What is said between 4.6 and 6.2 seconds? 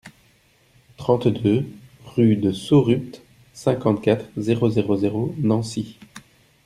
zéro zéro, Nancy